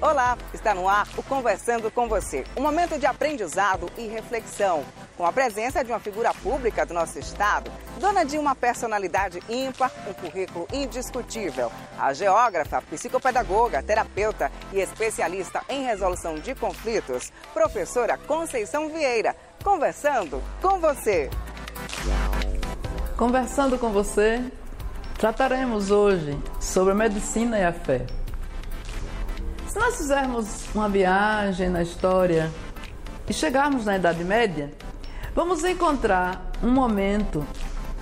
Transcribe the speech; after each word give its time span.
Olá, 0.00 0.36
está 0.52 0.74
no 0.74 0.88
ar 0.88 1.08
o 1.16 1.22
Conversando 1.22 1.90
com 1.90 2.06
você. 2.06 2.44
Um 2.56 2.60
momento 2.60 2.98
de 2.98 3.06
aprendizado 3.06 3.90
e 3.96 4.06
reflexão. 4.06 4.84
Com 5.16 5.24
a 5.24 5.32
presença 5.32 5.82
de 5.82 5.90
uma 5.90 5.98
figura 5.98 6.34
pública 6.34 6.84
do 6.84 6.92
nosso 6.92 7.18
estado, 7.18 7.70
dona 7.98 8.24
de 8.24 8.36
uma 8.36 8.54
personalidade 8.54 9.40
ímpar, 9.48 9.90
um 10.06 10.12
currículo 10.12 10.68
indiscutível. 10.72 11.72
A 11.98 12.12
geógrafa, 12.12 12.82
psicopedagoga, 12.82 13.82
terapeuta 13.82 14.52
e 14.72 14.80
especialista 14.80 15.62
em 15.68 15.84
resolução 15.84 16.34
de 16.34 16.54
conflitos, 16.54 17.32
professora 17.52 18.18
Conceição 18.18 18.90
Vieira. 18.90 19.34
Conversando 19.64 20.42
com 20.60 20.78
você. 20.78 21.30
Conversando 23.16 23.78
com 23.78 23.88
você, 23.88 24.52
trataremos 25.16 25.90
hoje 25.90 26.38
sobre 26.60 26.92
a 26.92 26.94
medicina 26.94 27.58
e 27.58 27.64
a 27.64 27.72
fé. 27.72 28.04
Se 29.66 29.78
nós 29.78 29.96
fizermos 29.96 30.66
uma 30.74 30.86
viagem 30.86 31.70
na 31.70 31.80
história 31.80 32.52
e 33.26 33.32
chegarmos 33.32 33.86
na 33.86 33.96
Idade 33.96 34.22
Média, 34.22 34.70
vamos 35.34 35.64
encontrar 35.64 36.52
um 36.62 36.70
momento 36.70 37.42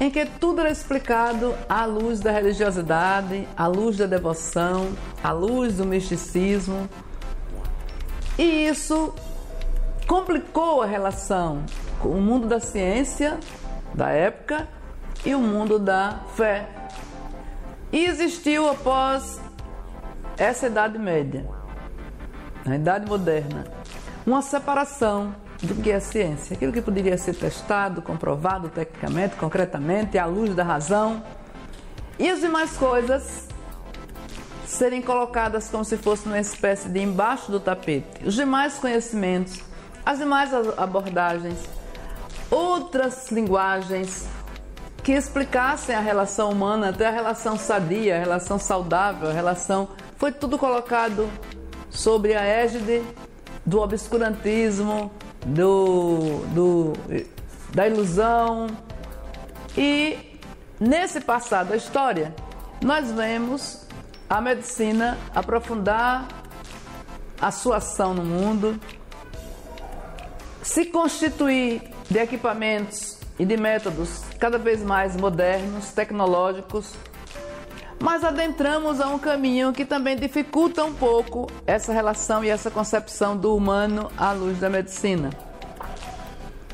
em 0.00 0.10
que 0.10 0.26
tudo 0.26 0.62
era 0.62 0.70
explicado 0.70 1.54
à 1.68 1.84
luz 1.84 2.18
da 2.18 2.32
religiosidade, 2.32 3.46
à 3.56 3.68
luz 3.68 3.96
da 3.96 4.06
devoção, 4.06 4.90
à 5.22 5.30
luz 5.30 5.76
do 5.76 5.86
misticismo. 5.86 6.88
E 8.36 8.66
isso 8.66 9.14
complicou 10.12 10.82
a 10.82 10.84
relação 10.84 11.64
com 11.98 12.10
o 12.10 12.20
mundo 12.20 12.46
da 12.46 12.60
ciência 12.60 13.40
da 13.94 14.10
época 14.10 14.68
e 15.24 15.34
o 15.34 15.40
mundo 15.40 15.78
da 15.78 16.20
fé. 16.36 16.68
E 17.90 18.04
existiu 18.04 18.68
após 18.68 19.40
essa 20.36 20.66
Idade 20.66 20.98
Média 20.98 21.48
na 22.62 22.76
Idade 22.76 23.08
Moderna, 23.08 23.64
uma 24.26 24.42
separação 24.42 25.34
do 25.62 25.74
que 25.76 25.90
é 25.90 25.98
ciência, 25.98 26.56
aquilo 26.56 26.74
que 26.74 26.82
poderia 26.82 27.16
ser 27.16 27.34
testado, 27.34 28.02
comprovado 28.02 28.68
tecnicamente, 28.68 29.36
concretamente, 29.36 30.18
à 30.18 30.26
luz 30.26 30.54
da 30.54 30.62
razão, 30.62 31.22
e 32.18 32.28
as 32.28 32.38
demais 32.38 32.76
coisas 32.76 33.48
serem 34.66 35.00
colocadas 35.00 35.70
como 35.70 35.86
se 35.86 35.96
fosse 35.96 36.26
uma 36.26 36.38
espécie 36.38 36.90
de 36.90 37.00
embaixo 37.00 37.50
do 37.50 37.58
tapete. 37.58 38.26
Os 38.26 38.34
demais 38.34 38.74
conhecimentos, 38.74 39.71
as 40.04 40.18
demais 40.18 40.50
abordagens, 40.76 41.58
outras 42.50 43.30
linguagens 43.30 44.26
que 45.02 45.12
explicassem 45.12 45.94
a 45.94 46.00
relação 46.00 46.50
humana, 46.50 46.90
até 46.90 47.06
a 47.06 47.10
relação 47.10 47.58
sadia, 47.58 48.16
a 48.16 48.18
relação 48.18 48.58
saudável, 48.58 49.30
a 49.30 49.32
relação. 49.32 49.88
Foi 50.16 50.30
tudo 50.30 50.56
colocado 50.56 51.28
sobre 51.90 52.34
a 52.34 52.42
égide 52.42 53.02
do 53.66 53.80
obscurantismo, 53.80 55.10
do, 55.44 56.44
do, 56.54 56.92
da 57.74 57.88
ilusão. 57.88 58.68
E 59.76 60.38
nesse 60.78 61.20
passado 61.20 61.70
da 61.70 61.76
história, 61.76 62.34
nós 62.82 63.10
vemos 63.10 63.86
a 64.28 64.40
medicina 64.40 65.18
aprofundar 65.34 66.28
a 67.40 67.50
sua 67.50 67.78
ação 67.78 68.14
no 68.14 68.24
mundo, 68.24 68.78
se 70.62 70.86
constituir 70.86 71.82
de 72.08 72.18
equipamentos 72.18 73.18
e 73.38 73.44
de 73.44 73.56
métodos 73.56 74.22
cada 74.38 74.58
vez 74.58 74.82
mais 74.82 75.16
modernos, 75.16 75.90
tecnológicos, 75.90 76.94
mas 78.00 78.24
adentramos 78.24 79.00
a 79.00 79.08
um 79.08 79.18
caminho 79.18 79.72
que 79.72 79.84
também 79.84 80.16
dificulta 80.16 80.84
um 80.84 80.94
pouco 80.94 81.48
essa 81.66 81.92
relação 81.92 82.44
e 82.44 82.48
essa 82.48 82.70
concepção 82.70 83.36
do 83.36 83.56
humano 83.56 84.10
à 84.16 84.32
luz 84.32 84.58
da 84.58 84.70
medicina. 84.70 85.30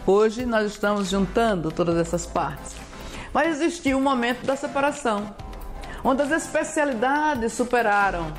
Hoje 0.07 0.47
nós 0.47 0.73
estamos 0.73 1.09
juntando 1.11 1.71
todas 1.71 1.97
essas 1.97 2.25
partes. 2.25 2.77
Mas 3.33 3.61
existiu 3.61 3.99
um 3.99 4.01
momento 4.01 4.45
da 4.47 4.57
separação, 4.57 5.35
onde 6.03 6.23
as 6.23 6.31
especialidades 6.31 7.53
superaram 7.53 8.33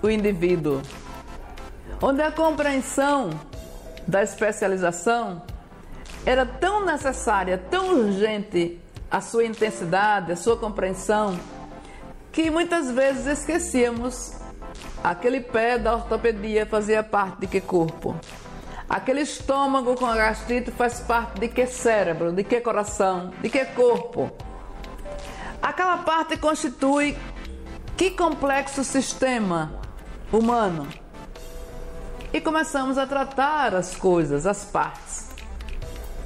o 0.00 0.08
indivíduo, 0.08 0.80
onde 2.00 2.22
a 2.22 2.30
compreensão 2.30 3.30
da 4.06 4.22
especialização 4.22 5.42
era 6.24 6.46
tão 6.46 6.84
necessária, 6.84 7.58
tão 7.70 7.88
urgente 7.90 8.80
a 9.10 9.20
sua 9.20 9.44
intensidade, 9.44 10.32
a 10.32 10.36
sua 10.36 10.56
compreensão 10.56 11.38
que 12.32 12.50
muitas 12.50 12.90
vezes 12.90 13.26
esquecíamos. 13.26 14.34
Aquele 15.02 15.40
pé 15.40 15.78
da 15.78 15.94
ortopedia 15.94 16.66
fazia 16.66 17.02
parte 17.02 17.40
de 17.40 17.46
que 17.46 17.60
corpo? 17.60 18.14
Aquele 18.88 19.22
estômago 19.22 19.94
com 19.94 20.04
a 20.04 20.14
gastrite 20.14 20.70
faz 20.70 21.00
parte 21.00 21.40
de 21.40 21.48
que 21.48 21.66
cérebro, 21.66 22.32
de 22.32 22.44
que 22.44 22.60
coração, 22.60 23.32
de 23.40 23.48
que 23.48 23.64
corpo? 23.64 24.30
Aquela 25.62 25.98
parte 25.98 26.36
constitui 26.36 27.16
que 27.96 28.10
complexo 28.10 28.84
sistema 28.84 29.72
humano? 30.30 30.86
E 32.32 32.40
começamos 32.40 32.98
a 32.98 33.06
tratar 33.06 33.74
as 33.74 33.94
coisas, 33.94 34.46
as 34.46 34.64
partes. 34.64 35.28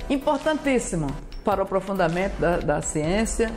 Importantíssimo 0.08 1.08
para 1.44 1.60
o 1.60 1.62
aprofundamento 1.64 2.38
da, 2.38 2.58
da 2.58 2.82
ciência, 2.82 3.52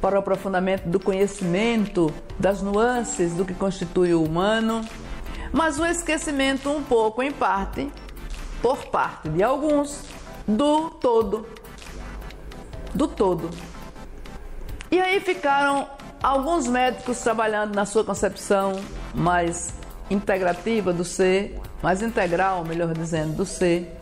para 0.00 0.16
o 0.16 0.18
aprofundamento 0.18 0.88
do 0.88 1.00
conhecimento 1.00 2.12
das 2.38 2.62
nuances 2.62 3.32
do 3.34 3.44
que 3.44 3.54
constitui 3.54 4.14
o 4.14 4.22
humano, 4.22 4.84
mas 5.52 5.78
o 5.78 5.84
esquecimento 5.84 6.70
um 6.70 6.82
pouco 6.82 7.22
em 7.22 7.32
parte, 7.32 7.90
por 8.62 8.86
parte 8.86 9.28
de 9.28 9.42
alguns, 9.42 10.04
do 10.46 10.90
todo. 10.90 11.46
Do 12.94 13.08
todo. 13.08 13.50
E 14.90 15.00
aí 15.00 15.20
ficaram 15.20 15.88
alguns 16.22 16.66
médicos 16.66 17.18
trabalhando 17.20 17.74
na 17.74 17.86
sua 17.86 18.04
concepção 18.04 18.72
mais 19.14 19.72
integrativa 20.10 20.92
do 20.92 21.04
ser, 21.04 21.60
mais 21.82 22.02
integral, 22.02 22.64
melhor 22.64 22.92
dizendo, 22.92 23.36
do 23.36 23.46
ser, 23.46 23.96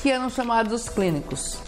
que 0.00 0.10
eram 0.10 0.30
chamados 0.30 0.72
os 0.72 0.88
clínicos. 0.88 1.58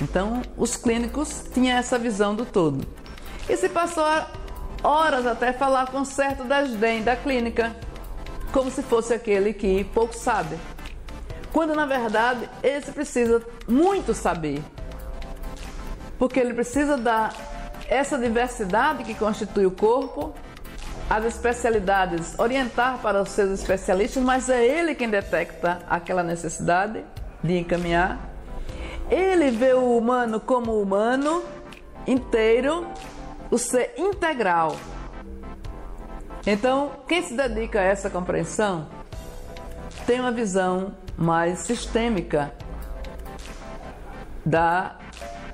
Então, 0.00 0.42
os 0.56 0.76
clínicos 0.76 1.44
tinham 1.52 1.76
essa 1.76 1.98
visão 1.98 2.34
do 2.34 2.44
todo. 2.44 2.86
E 3.48 3.56
se 3.56 3.68
passou 3.68 4.04
horas 4.82 5.26
até 5.26 5.52
falar 5.52 5.90
com 5.90 6.04
certo 6.04 6.44
desdém 6.44 7.02
da 7.02 7.16
clínica, 7.16 7.74
como 8.52 8.70
se 8.70 8.82
fosse 8.82 9.14
aquele 9.14 9.52
que 9.52 9.84
pouco 9.84 10.14
sabe. 10.14 10.56
Quando 11.52 11.74
na 11.74 11.86
verdade 11.86 12.48
esse 12.62 12.92
precisa 12.92 13.42
muito 13.66 14.12
saber. 14.12 14.62
Porque 16.18 16.40
ele 16.40 16.54
precisa 16.54 16.96
dar 16.96 17.34
essa 17.88 18.18
diversidade 18.18 19.04
que 19.04 19.14
constitui 19.14 19.66
o 19.66 19.70
corpo, 19.70 20.34
as 21.08 21.24
especialidades, 21.24 22.38
orientar 22.38 22.98
para 22.98 23.22
os 23.22 23.30
seus 23.30 23.50
especialistas, 23.50 24.22
mas 24.22 24.48
é 24.48 24.64
ele 24.64 24.94
quem 24.94 25.08
detecta 25.08 25.78
aquela 25.88 26.22
necessidade 26.22 27.04
de 27.42 27.58
encaminhar 27.58 28.36
ele 29.10 29.50
vê 29.50 29.72
o 29.72 29.96
humano 29.96 30.40
como 30.40 30.80
humano 30.80 31.44
inteiro, 32.06 32.86
o 33.50 33.58
ser 33.58 33.94
integral. 33.96 34.76
Então, 36.46 36.92
quem 37.08 37.22
se 37.22 37.36
dedica 37.36 37.80
a 37.80 37.82
essa 37.82 38.10
compreensão 38.10 38.88
tem 40.06 40.20
uma 40.20 40.30
visão 40.30 40.94
mais 41.16 41.60
sistêmica 41.60 42.52
da, 44.44 44.96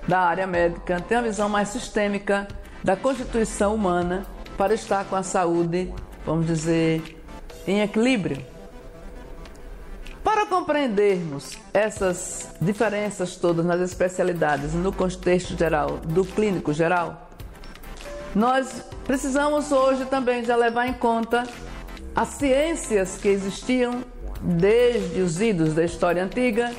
da 0.07 0.21
área 0.21 0.47
médica, 0.47 1.01
tem 1.01 1.17
uma 1.17 1.25
visão 1.25 1.49
mais 1.49 1.69
sistêmica 1.69 2.47
da 2.85 2.97
constituição 2.97 3.75
humana 3.75 4.27
para 4.57 4.75
estar 4.75 5.05
com 5.05 5.17
a 5.17 5.23
saúde, 5.23 5.93
vamos 6.25 6.47
dizer, 6.47 7.19
em 7.67 7.81
equilíbrio. 7.81 8.45
Para 10.23 10.47
compreendermos 10.47 11.59
essas 11.75 12.49
diferenças 12.61 13.37
todas 13.37 13.67
nas 13.67 13.81
especialidades 13.81 14.73
no 14.73 14.93
contexto 14.93 15.57
geral 15.57 15.99
do 16.05 16.25
clínico 16.25 16.73
geral, 16.73 17.29
nós 18.35 18.83
precisamos 19.05 19.73
hoje 19.73 20.05
também 20.07 20.45
já 20.45 20.57
levar 20.57 20.87
em 20.87 20.95
conta 20.95 21.45
as 22.15 22.29
ciências 22.29 23.19
que 23.19 23.29
existiam 23.29 24.03
desde 24.41 25.21
os 25.21 25.41
idos 25.41 25.75
da 25.75 25.85
história 25.85 26.23
antiga, 26.23 26.73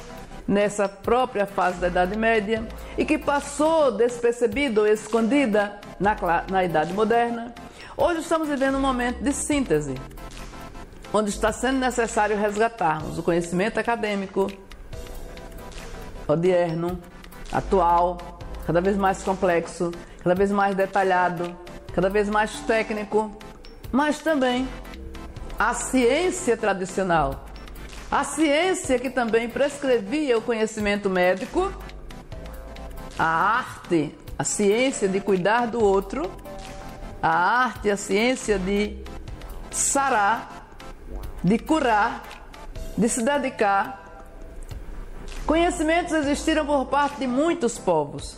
nessa 0.47 0.89
própria 0.89 1.45
fase 1.45 1.79
da 1.79 1.87
Idade 1.87 2.17
Média, 2.17 2.67
e 2.97 3.05
que 3.05 3.17
passou 3.17 3.91
despercebida 3.91 4.81
ou 4.81 4.87
escondida 4.87 5.79
na, 5.99 6.15
na 6.49 6.63
Idade 6.63 6.93
Moderna. 6.93 7.53
Hoje 7.95 8.21
estamos 8.21 8.47
vivendo 8.47 8.77
um 8.77 8.81
momento 8.81 9.23
de 9.23 9.31
síntese 9.31 9.95
onde 11.13 11.29
está 11.29 11.51
sendo 11.51 11.77
necessário 11.77 12.35
resgatarmos 12.35 13.19
o 13.19 13.23
conhecimento 13.23 13.79
acadêmico, 13.79 14.51
odierno, 16.27 16.99
atual, 17.51 18.39
cada 18.65 18.81
vez 18.81 18.97
mais 18.97 19.21
complexo, 19.21 19.91
cada 20.23 20.33
vez 20.33 20.51
mais 20.51 20.75
detalhado, 20.75 21.55
cada 21.93 22.09
vez 22.09 22.27
mais 22.27 22.59
técnico, 22.61 23.31
mas 23.91 24.19
também 24.19 24.67
a 25.59 25.75
ciência 25.75 26.57
tradicional. 26.57 27.45
A 28.09 28.23
ciência 28.23 28.97
que 28.97 29.09
também 29.09 29.47
prescrevia 29.47 30.37
o 30.37 30.41
conhecimento 30.41 31.09
médico, 31.09 31.71
a 33.17 33.25
arte, 33.25 34.15
a 34.37 34.43
ciência 34.43 35.07
de 35.07 35.19
cuidar 35.19 35.67
do 35.67 35.83
outro, 35.83 36.31
a 37.21 37.29
arte, 37.29 37.89
a 37.89 37.97
ciência 37.97 38.59
de 38.59 38.97
sarar, 39.71 40.67
de 41.43 41.57
curar, 41.57 42.23
de 42.97 43.07
se 43.09 43.23
dedicar. 43.23 44.25
Conhecimentos 45.45 46.13
existiram 46.13 46.65
por 46.65 46.85
parte 46.85 47.19
de 47.19 47.27
muitos 47.27 47.77
povos. 47.77 48.37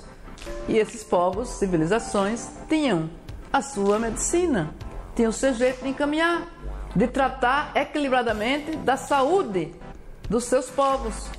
E 0.68 0.78
esses 0.78 1.04
povos, 1.04 1.50
civilizações, 1.50 2.50
tinham 2.68 3.10
a 3.52 3.62
sua 3.62 4.00
medicina, 4.00 4.74
tinham 5.16 5.30
o 5.30 5.34
seu 5.34 5.54
jeito 5.54 5.84
de 5.84 5.90
encaminhar, 5.90 6.48
de 6.96 7.08
tratar 7.08 7.72
equilibradamente 7.76 8.76
da 8.78 8.98
saúde 8.98 9.74
dos 10.30 10.46
seus 10.46 10.70
povos. 10.70 11.30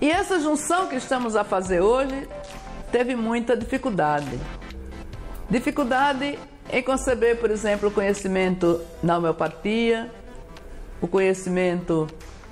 E 0.00 0.10
essa 0.10 0.38
junção 0.38 0.88
que 0.88 0.96
estamos 0.96 1.34
a 1.34 1.42
fazer 1.42 1.80
hoje 1.80 2.28
teve 2.92 3.16
muita 3.16 3.56
dificuldade. 3.56 4.38
Dificuldade 5.48 6.38
em 6.70 6.82
conceber, 6.82 7.38
por 7.38 7.50
exemplo, 7.50 7.88
o 7.88 7.92
conhecimento 7.92 8.80
na 9.02 9.16
homeopatia, 9.16 10.10
o 11.00 11.08
conhecimento 11.08 12.06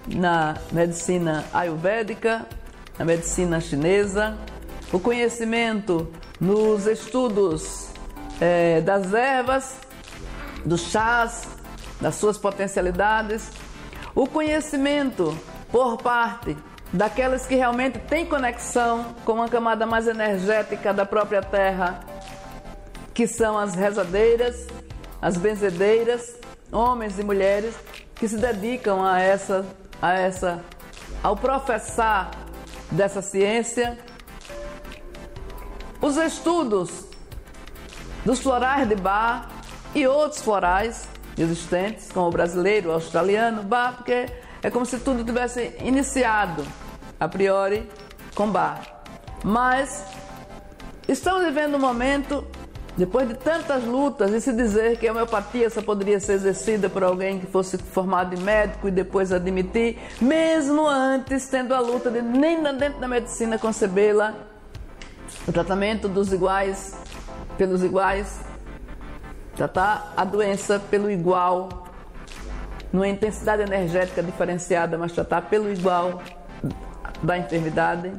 na 0.06 0.56
medicina 0.72 1.44
ayurvédica, 1.52 2.46
na 2.98 3.04
medicina 3.04 3.60
chinesa, 3.60 4.38
o 4.90 4.98
conhecimento 4.98 6.10
nos 6.40 6.86
estudos 6.86 7.88
é, 8.40 8.80
das 8.80 9.12
ervas, 9.12 9.76
dos 10.64 10.82
chás, 10.90 11.46
das 12.00 12.14
suas 12.14 12.38
potencialidades, 12.38 13.50
o 14.14 14.26
conhecimento 14.26 15.36
por 15.70 15.98
parte 15.98 16.56
daquelas 16.94 17.44
que 17.44 17.56
realmente 17.56 17.98
têm 17.98 18.24
conexão 18.24 19.16
com 19.24 19.32
uma 19.32 19.48
camada 19.48 19.84
mais 19.84 20.06
energética 20.06 20.94
da 20.94 21.04
própria 21.04 21.42
terra, 21.42 21.98
que 23.12 23.26
são 23.26 23.58
as 23.58 23.74
rezadeiras, 23.74 24.68
as 25.20 25.36
benzedeiras, 25.36 26.36
homens 26.70 27.18
e 27.18 27.24
mulheres 27.24 27.74
que 28.14 28.28
se 28.28 28.36
dedicam 28.36 29.04
a 29.04 29.20
essa, 29.20 29.66
a 30.00 30.12
essa, 30.12 30.64
ao 31.20 31.36
professar 31.36 32.30
dessa 32.92 33.20
ciência. 33.20 33.98
Os 36.00 36.16
estudos 36.16 37.08
dos 38.24 38.38
florais 38.38 38.88
de 38.88 38.94
Bar 38.94 39.48
e 39.96 40.06
outros 40.06 40.40
florais 40.40 41.08
existentes, 41.36 42.12
como 42.12 42.28
o 42.28 42.30
brasileiro, 42.30 42.90
o 42.90 42.92
australiano, 42.92 43.64
Bar, 43.64 43.96
porque 43.96 44.26
é 44.62 44.70
como 44.70 44.86
se 44.86 45.00
tudo 45.00 45.24
tivesse 45.24 45.76
iniciado 45.80 46.64
a 47.18 47.28
priori 47.28 47.88
com 48.34 48.50
Bar. 48.50 48.82
Mas 49.42 50.04
estamos 51.08 51.44
vivendo 51.44 51.76
um 51.76 51.80
momento 51.80 52.44
depois 52.96 53.28
de 53.28 53.34
tantas 53.34 53.84
lutas 53.84 54.30
e 54.32 54.40
se 54.40 54.52
dizer 54.52 54.98
que 54.98 55.08
a 55.08 55.12
homeopatia 55.12 55.68
só 55.68 55.82
poderia 55.82 56.20
ser 56.20 56.34
exercida 56.34 56.88
por 56.88 57.02
alguém 57.02 57.40
que 57.40 57.46
fosse 57.46 57.76
formado 57.76 58.34
em 58.34 58.38
médico 58.38 58.86
e 58.86 58.90
depois 58.90 59.32
admitir, 59.32 59.98
mesmo 60.20 60.86
antes 60.86 61.48
tendo 61.48 61.74
a 61.74 61.80
luta 61.80 62.10
de 62.10 62.22
nem 62.22 62.62
dentro 62.62 63.00
da 63.00 63.08
medicina 63.08 63.58
concebê-la, 63.58 64.34
o 65.46 65.52
tratamento 65.52 66.08
dos 66.08 66.32
iguais 66.32 66.96
pelos 67.58 67.82
iguais, 67.82 68.40
tratar 69.56 70.12
a 70.16 70.24
doença 70.24 70.80
pelo 70.90 71.10
igual, 71.10 71.88
numa 72.92 73.08
intensidade 73.08 73.62
energética 73.62 74.22
diferenciada, 74.22 74.96
mas 74.96 75.12
tratar 75.12 75.42
pelo 75.42 75.70
igual 75.70 76.22
da 77.24 77.38
enfermidade. 77.38 78.12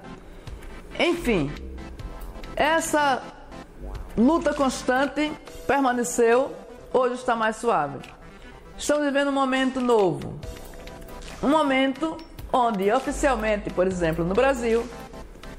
Enfim, 0.99 1.51
essa 2.55 3.21
luta 4.17 4.53
constante 4.53 5.31
permaneceu, 5.67 6.55
hoje 6.93 7.15
está 7.15 7.35
mais 7.35 7.57
suave. 7.57 7.99
Estamos 8.77 9.05
vivendo 9.05 9.29
um 9.29 9.33
momento 9.33 9.81
novo. 9.81 10.39
Um 11.43 11.49
momento 11.49 12.17
onde 12.51 12.91
oficialmente, 12.91 13.69
por 13.69 13.87
exemplo, 13.87 14.23
no 14.23 14.33
Brasil, 14.33 14.85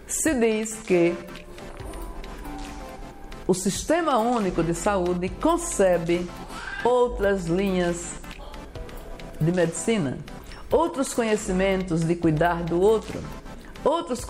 se 0.07 0.35
diz 0.35 0.75
que 0.75 1.15
o 3.47 3.55
Sistema 3.55 4.19
Único 4.19 4.63
de 4.63 4.75
Saúde 4.75 5.29
concebe 5.29 6.29
outras 6.85 7.47
linhas 7.47 8.15
de 9.41 9.53
medicina, 9.53 10.19
outros 10.71 11.13
conhecimentos 11.13 12.03
de 12.03 12.17
cuidar 12.17 12.63
do 12.63 12.81
outro 12.81 13.21
outros 13.87 14.27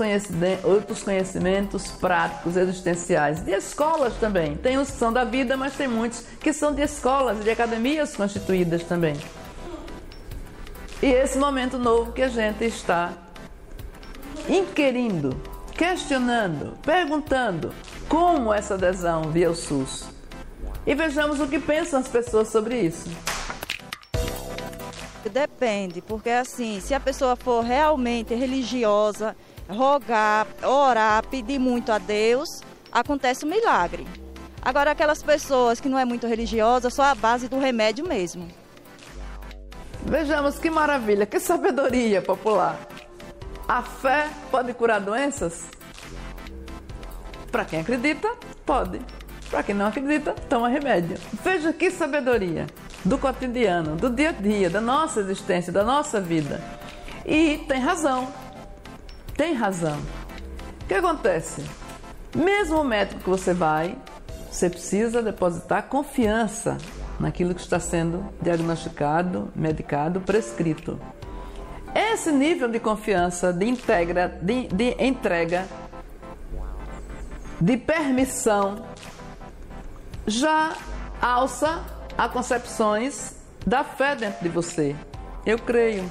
outros 0.62 1.02
conhecimentos 1.02 1.90
práticos, 1.92 2.56
existenciais, 2.56 3.42
de 3.42 3.52
escolas 3.52 4.14
também. 4.16 4.54
Tem 4.54 4.76
os 4.76 4.90
que 4.90 4.98
são 4.98 5.10
da 5.10 5.24
vida, 5.24 5.56
mas 5.56 5.74
tem 5.74 5.88
muitos 5.88 6.24
que 6.40 6.52
são 6.52 6.74
de 6.74 6.82
escolas, 6.82 7.42
de 7.42 7.50
academias 7.50 8.14
constituídas 8.14 8.82
também. 8.82 9.16
E 11.02 11.06
esse 11.06 11.38
momento 11.38 11.78
novo 11.78 12.12
que 12.12 12.22
a 12.22 12.28
gente 12.28 12.64
está 12.64 13.12
inquirindo, 14.46 15.34
questionando, 15.72 16.76
perguntando 16.82 17.72
como 18.08 18.52
essa 18.52 18.74
adesão 18.74 19.30
via 19.30 19.50
o 19.50 19.54
SUS. 19.54 20.04
E 20.86 20.94
vejamos 20.94 21.40
o 21.40 21.48
que 21.48 21.58
pensam 21.58 21.98
as 21.98 22.08
pessoas 22.08 22.48
sobre 22.48 22.78
isso. 22.78 23.08
Depende, 25.28 26.00
porque 26.00 26.30
assim, 26.30 26.80
se 26.80 26.94
a 26.94 27.00
pessoa 27.00 27.36
for 27.36 27.62
realmente 27.62 28.34
religiosa, 28.34 29.36
rogar, 29.68 30.46
orar, 30.62 31.26
pedir 31.26 31.58
muito 31.58 31.90
a 31.92 31.98
Deus, 31.98 32.60
acontece 32.92 33.44
um 33.44 33.48
milagre. 33.48 34.06
Agora, 34.62 34.90
aquelas 34.90 35.22
pessoas 35.22 35.80
que 35.80 35.88
não 35.88 35.98
é 35.98 36.04
muito 36.04 36.26
religiosa, 36.26 36.90
só 36.90 37.04
a 37.04 37.14
base 37.14 37.48
do 37.48 37.58
remédio 37.58 38.06
mesmo. 38.06 38.48
Vejamos 40.04 40.58
que 40.58 40.70
maravilha, 40.70 41.26
que 41.26 41.38
sabedoria 41.38 42.22
popular. 42.22 42.78
A 43.68 43.82
fé 43.82 44.28
pode 44.50 44.72
curar 44.74 45.00
doenças? 45.00 45.68
Para 47.50 47.64
quem 47.64 47.80
acredita, 47.80 48.28
pode. 48.64 49.00
Para 49.50 49.62
quem 49.62 49.74
não 49.74 49.86
acredita, 49.86 50.32
toma 50.48 50.68
remédio. 50.68 51.16
Veja 51.44 51.72
que 51.72 51.90
sabedoria 51.90 52.66
do 53.06 53.16
cotidiano, 53.16 53.96
do 53.96 54.10
dia 54.10 54.30
a 54.30 54.32
dia, 54.32 54.68
da 54.68 54.80
nossa 54.80 55.20
existência, 55.20 55.72
da 55.72 55.82
nossa 55.82 56.20
vida. 56.20 56.60
E 57.24 57.58
tem 57.66 57.80
razão 57.80 58.28
tem 59.36 59.52
razão. 59.52 59.98
O 60.82 60.86
que 60.86 60.94
acontece? 60.94 61.62
Mesmo 62.34 62.80
o 62.80 62.84
médico 62.84 63.20
que 63.20 63.28
você 63.28 63.52
vai, 63.52 63.96
você 64.50 64.70
precisa 64.70 65.22
depositar 65.22 65.84
confiança 65.84 66.78
naquilo 67.20 67.54
que 67.54 67.60
está 67.60 67.78
sendo 67.78 68.24
diagnosticado, 68.40 69.52
medicado, 69.54 70.20
prescrito. 70.20 70.98
Esse 71.94 72.32
nível 72.32 72.68
de 72.68 72.80
confiança, 72.80 73.52
de, 73.52 73.66
integra, 73.66 74.38
de, 74.40 74.68
de 74.68 74.96
entrega, 74.98 75.66
de 77.60 77.76
permissão, 77.76 78.86
já 80.26 80.72
alça 81.20 81.82
a 82.16 82.28
concepções 82.28 83.34
da 83.66 83.84
fé 83.84 84.16
dentro 84.16 84.42
de 84.42 84.48
você. 84.48 84.96
Eu 85.44 85.58
creio, 85.58 86.04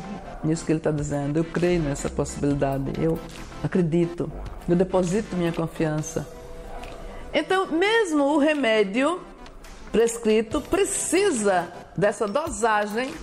nisso 0.44 0.66
que 0.66 0.72
ele 0.72 0.80
está 0.80 0.92
dizendo. 0.92 1.38
Eu 1.38 1.44
creio 1.44 1.82
nessa 1.82 2.10
possibilidade. 2.10 2.94
Eu 3.02 3.20
acredito. 3.64 4.32
Eu 4.68 4.76
deposito 4.76 5.36
minha 5.36 5.52
confiança. 5.52 6.28
Então, 7.34 7.68
mesmo 7.68 8.24
o 8.24 8.38
remédio 8.38 9.20
prescrito 9.92 10.62
precisa 10.62 11.68
dessa 11.98 12.28
dosagem 12.28 13.14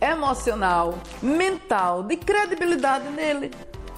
emocional, 0.00 0.98
mental, 1.22 2.02
de 2.02 2.16
credibilidade 2.16 3.08
nele, 3.10 3.52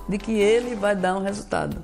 de 0.06 0.18
que 0.18 0.32
ele 0.32 0.74
vai 0.74 0.94
dar 0.94 1.16
um 1.16 1.22
resultado. 1.22 1.82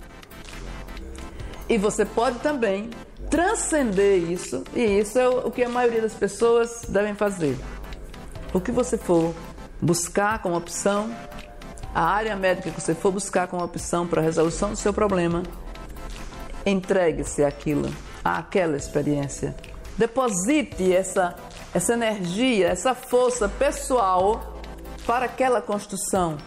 E 1.68 1.78
você 1.78 2.04
pode 2.04 2.38
também 2.40 2.90
transcender 3.30 4.30
isso, 4.30 4.64
e 4.74 4.82
isso 4.98 5.18
é 5.18 5.28
o 5.28 5.50
que 5.50 5.62
a 5.62 5.68
maioria 5.68 6.02
das 6.02 6.14
pessoas 6.14 6.82
devem 6.88 7.14
fazer. 7.14 7.56
O 8.52 8.60
que 8.60 8.72
você 8.72 8.98
for 8.98 9.32
buscar 9.80 10.42
como 10.42 10.56
opção 10.56 11.10
a 11.94 12.02
área 12.02 12.36
médica 12.36 12.70
que 12.70 12.80
você 12.80 12.94
for 12.94 13.12
buscar 13.12 13.48
como 13.48 13.64
opção 13.64 14.06
para 14.06 14.20
a 14.20 14.24
resolução 14.24 14.70
do 14.70 14.76
seu 14.76 14.92
problema, 14.92 15.42
entregue-se 16.64 17.44
àquilo, 17.44 17.92
àquela 18.24 18.76
experiência. 18.76 19.54
Deposite 19.96 20.92
essa, 20.92 21.34
essa 21.74 21.94
energia, 21.94 22.68
essa 22.68 22.94
força 22.94 23.48
pessoal 23.48 24.60
para 25.06 25.26
aquela 25.26 25.60
construção 25.60 26.38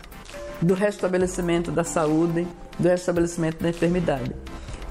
do 0.61 0.73
restabelecimento 0.73 1.71
da 1.71 1.83
saúde, 1.83 2.47
do 2.79 2.87
restabelecimento 2.87 3.61
da 3.61 3.69
enfermidade. 3.69 4.33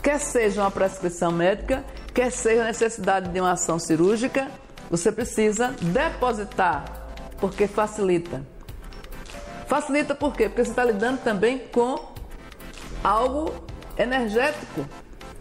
Quer 0.02 0.18
seja 0.18 0.62
uma 0.62 0.70
prescrição 0.70 1.30
médica, 1.30 1.84
quer 2.12 2.30
seja 2.30 2.64
necessidade 2.64 3.28
de 3.28 3.40
uma 3.40 3.52
ação 3.52 3.78
cirúrgica, 3.78 4.48
você 4.90 5.12
precisa 5.12 5.68
depositar, 5.80 6.84
porque 7.38 7.66
facilita. 7.68 8.42
Facilita 9.68 10.14
por 10.14 10.34
quê? 10.34 10.48
Porque 10.48 10.64
você 10.64 10.70
está 10.70 10.84
lidando 10.84 11.22
também 11.22 11.58
com 11.72 12.12
algo 13.02 13.54
energético. 13.96 14.84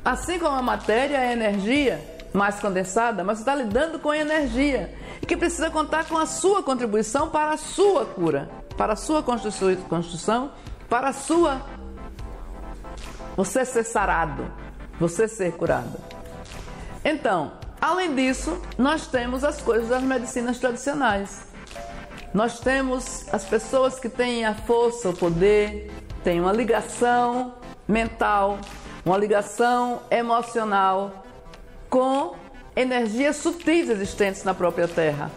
Assim 0.05 0.39
como 0.39 0.55
a 0.55 0.61
matéria 0.61 1.17
é 1.17 1.33
energia 1.33 1.99
mais 2.33 2.59
condensada, 2.59 3.23
mas 3.23 3.39
você 3.39 3.41
está 3.41 3.55
lidando 3.55 3.99
com 3.99 4.13
energia 4.13 4.93
e 5.21 5.25
que 5.25 5.35
precisa 5.35 5.69
contar 5.69 6.05
com 6.05 6.17
a 6.17 6.25
sua 6.25 6.63
contribuição 6.63 7.29
para 7.29 7.51
a 7.51 7.57
sua 7.57 8.05
cura, 8.05 8.49
para 8.77 8.93
a 8.93 8.95
sua 8.95 9.21
construção, 9.21 10.51
para 10.89 11.09
a 11.09 11.13
sua. 11.13 11.61
Você 13.35 13.65
ser 13.65 13.83
sarado, 13.83 14.51
você 14.99 15.27
ser 15.27 15.53
curado. 15.53 15.97
Então, 17.03 17.53
além 17.79 18.13
disso, 18.13 18.61
nós 18.77 19.07
temos 19.07 19.43
as 19.43 19.61
coisas 19.61 19.89
das 19.89 20.03
medicinas 20.03 20.59
tradicionais. 20.59 21.47
Nós 22.33 22.59
temos 22.59 23.25
as 23.33 23.43
pessoas 23.43 23.99
que 23.99 24.07
têm 24.07 24.45
a 24.45 24.53
força, 24.53 25.09
o 25.09 25.17
poder, 25.17 25.91
têm 26.23 26.39
uma 26.39 26.53
ligação 26.53 27.55
mental, 27.87 28.59
uma 29.05 29.17
ligação 29.17 30.01
emocional 30.09 31.25
com 31.89 32.35
energias 32.75 33.37
sutis 33.37 33.89
existentes 33.89 34.43
na 34.43 34.53
própria 34.53 34.87
Terra. 34.87 35.31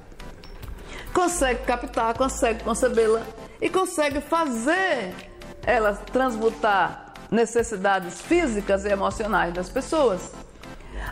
Consegue 1.12 1.64
captar, 1.64 2.14
consegue 2.16 2.62
concebê-la 2.62 3.22
e 3.60 3.68
consegue 3.68 4.20
fazer 4.20 5.14
ela 5.64 5.94
transmutar 5.94 7.03
necessidades 7.31 8.21
físicas 8.21 8.85
e 8.85 8.88
emocionais 8.88 9.52
das 9.52 9.69
pessoas. 9.69 10.33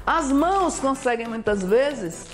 As 0.07 0.31
mãos 0.31 0.78
conseguem 0.81 1.28
muitas 1.28 1.62
vezes 1.62 2.26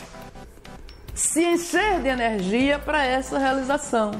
se 1.14 1.44
encher 1.44 2.00
de 2.00 2.08
energia 2.08 2.78
para 2.78 3.04
essa 3.04 3.38
realização. 3.38 4.12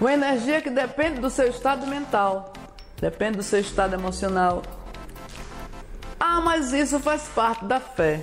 Uma 0.00 0.12
energia 0.12 0.60
que 0.60 0.70
depende 0.70 1.20
do 1.20 1.30
seu 1.30 1.48
estado 1.48 1.86
mental, 1.86 2.52
depende 3.00 3.38
do 3.38 3.42
seu 3.42 3.60
estado 3.60 3.94
emocional. 3.94 4.62
Ah, 6.18 6.40
mas 6.40 6.72
isso 6.72 7.00
faz 7.00 7.22
parte 7.34 7.64
da 7.64 7.80
fé. 7.80 8.22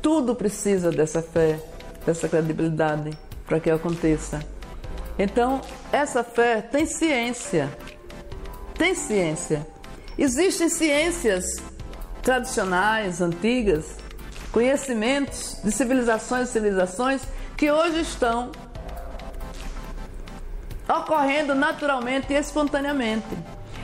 Tudo 0.00 0.34
precisa 0.34 0.90
dessa 0.90 1.22
fé, 1.22 1.60
dessa 2.04 2.28
credibilidade 2.28 3.10
para 3.46 3.60
que 3.60 3.70
aconteça. 3.70 4.40
Então, 5.18 5.60
essa 5.92 6.22
fé 6.22 6.60
tem 6.60 6.84
ciência. 6.84 7.70
Tem 8.78 8.94
ciência. 8.94 9.66
Existem 10.18 10.68
ciências 10.68 11.46
tradicionais, 12.22 13.20
antigas, 13.20 13.96
conhecimentos 14.52 15.58
de 15.62 15.70
civilizações 15.70 16.48
e 16.48 16.52
civilizações 16.52 17.22
que 17.56 17.70
hoje 17.70 18.00
estão 18.00 18.52
ocorrendo 20.88 21.54
naturalmente 21.54 22.32
e 22.32 22.36
espontaneamente. 22.36 23.26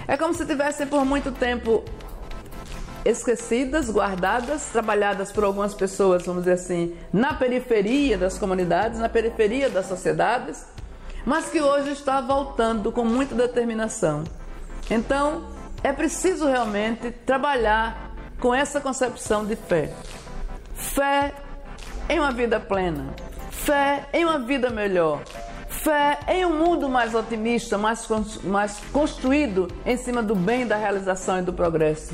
É 0.07 0.17
como 0.17 0.35
se 0.35 0.45
tivessem 0.45 0.87
por 0.87 1.05
muito 1.05 1.33
tempo 1.33 1.85
esquecidas, 3.05 3.91
guardadas, 3.91 4.67
trabalhadas 4.67 5.33
por 5.33 5.45
algumas 5.45 5.75
pessoas, 5.75 6.25
vamos 6.25 6.43
dizer 6.43 6.55
assim, 6.55 6.97
na 7.13 7.35
periferia 7.35 8.17
das 8.17 8.39
comunidades, 8.39 8.99
na 8.99 9.09
periferia 9.09 9.69
das 9.69 9.87
sociedades, 9.87 10.65
mas 11.25 11.49
que 11.49 11.61
hoje 11.61 11.91
está 11.93 12.21
voltando 12.21 12.93
com 12.93 13.05
muita 13.05 13.35
determinação. 13.35 14.25
Então, 14.93 15.49
é 15.83 15.91
preciso 15.91 16.47
realmente 16.47 17.11
trabalhar 17.11 18.15
com 18.39 18.55
essa 18.55 18.79
concepção 18.79 19.43
de 19.43 19.57
fé. 19.57 19.91
Fé 20.75 21.33
em 22.11 22.19
uma 22.19 22.31
vida 22.31 22.61
plena, 22.61 23.15
fé 23.51 24.07
em 24.13 24.27
uma 24.27 24.39
vida 24.39 24.69
melhor, 24.69 25.23
fé 25.67 26.19
em 26.29 26.45
um 26.45 26.59
mundo 26.59 26.91
mais 26.91 27.15
otimista, 27.15 27.79
mais, 27.79 28.07
mais 28.45 28.81
construído 28.93 29.67
em 29.87 29.97
cima 29.97 30.23
do 30.23 30.35
bem, 30.35 30.67
da 30.67 30.77
realização 30.77 31.39
e 31.39 31.43
do 31.43 31.55
progresso. 31.55 32.13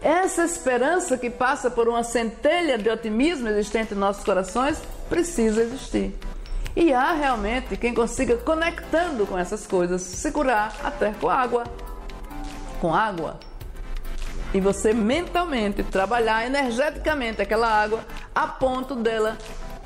Essa 0.00 0.44
esperança 0.44 1.18
que 1.18 1.28
passa 1.28 1.68
por 1.68 1.88
uma 1.88 2.04
centelha 2.04 2.78
de 2.78 2.88
otimismo 2.88 3.48
existente 3.48 3.92
em 3.92 3.96
nossos 3.96 4.22
corações 4.22 4.80
precisa 5.08 5.62
existir. 5.62 6.14
E 6.76 6.92
há 6.92 7.12
realmente 7.12 7.76
quem 7.76 7.92
consiga, 7.92 8.36
conectando 8.36 9.26
com 9.26 9.36
essas 9.36 9.66
coisas, 9.66 10.00
se 10.00 10.30
curar 10.30 10.76
até 10.84 11.12
com 11.20 11.28
água. 11.28 11.64
Com 12.80 12.94
água, 12.94 13.40
e 14.52 14.60
você 14.60 14.92
mentalmente 14.94 15.82
trabalhar 15.82 16.46
energeticamente 16.46 17.42
aquela 17.42 17.68
água 17.68 18.00
a 18.34 18.46
ponto 18.46 18.94
dela 18.94 19.36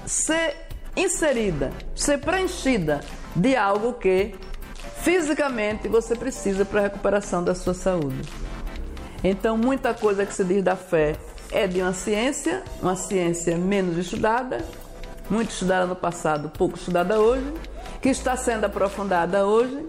ser 0.06 0.56
inserida, 0.96 1.72
ser 1.94 2.18
preenchida 2.18 3.00
de 3.34 3.56
algo 3.56 3.94
que 3.94 4.34
fisicamente 5.00 5.88
você 5.88 6.14
precisa 6.14 6.64
para 6.64 6.80
a 6.80 6.82
recuperação 6.84 7.42
da 7.42 7.54
sua 7.54 7.74
saúde. 7.74 8.28
Então, 9.24 9.56
muita 9.56 9.94
coisa 9.94 10.26
que 10.26 10.34
se 10.34 10.44
diz 10.44 10.62
da 10.62 10.76
fé 10.76 11.16
é 11.50 11.66
de 11.66 11.80
uma 11.80 11.92
ciência, 11.92 12.62
uma 12.80 12.96
ciência 12.96 13.56
menos 13.56 13.96
estudada, 13.96 14.64
muito 15.30 15.50
estudada 15.50 15.86
no 15.86 15.96
passado, 15.96 16.50
pouco 16.50 16.76
estudada 16.76 17.20
hoje, 17.20 17.52
que 18.00 18.08
está 18.08 18.36
sendo 18.36 18.64
aprofundada 18.64 19.46
hoje. 19.46 19.86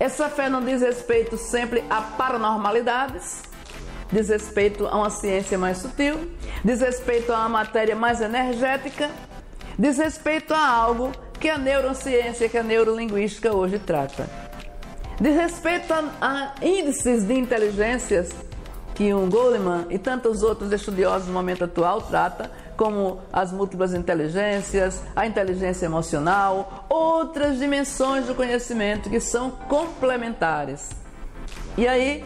Essa 0.00 0.30
fé 0.30 0.48
não 0.48 0.64
diz 0.64 0.80
respeito 0.80 1.36
sempre 1.36 1.84
a 1.90 2.00
paranormalidades, 2.00 3.42
diz 4.10 4.30
respeito 4.30 4.86
a 4.86 4.96
uma 4.96 5.10
ciência 5.10 5.58
mais 5.58 5.76
sutil, 5.76 6.30
diz 6.64 6.80
respeito 6.80 7.30
a 7.30 7.40
uma 7.40 7.50
matéria 7.50 7.94
mais 7.94 8.22
energética, 8.22 9.10
diz 9.78 9.98
respeito 9.98 10.54
a 10.54 10.66
algo 10.66 11.12
que 11.38 11.50
a 11.50 11.58
neurociência, 11.58 12.48
que 12.48 12.56
a 12.56 12.62
neurolinguística 12.62 13.54
hoje 13.54 13.78
trata. 13.78 14.26
Diz 15.20 15.36
respeito 15.36 15.92
a, 15.92 16.02
a 16.22 16.64
índices 16.64 17.24
de 17.26 17.34
inteligências 17.34 18.30
que 18.94 19.12
um 19.12 19.28
Goleman 19.28 19.86
e 19.90 19.98
tantos 19.98 20.42
outros 20.42 20.72
estudiosos 20.72 21.28
no 21.28 21.34
momento 21.34 21.64
atual 21.64 22.00
trata, 22.00 22.50
como 22.80 23.20
as 23.30 23.52
múltiplas 23.52 23.92
inteligências, 23.92 25.02
a 25.14 25.26
inteligência 25.26 25.84
emocional, 25.84 26.86
outras 26.88 27.58
dimensões 27.58 28.24
do 28.24 28.34
conhecimento 28.34 29.10
que 29.10 29.20
são 29.20 29.50
complementares. 29.50 30.88
E 31.76 31.86
aí 31.86 32.24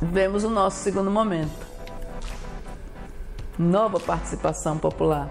vemos 0.00 0.44
o 0.44 0.48
nosso 0.48 0.78
segundo 0.78 1.10
momento. 1.10 1.52
Nova 3.58 4.00
participação 4.00 4.78
popular. 4.78 5.30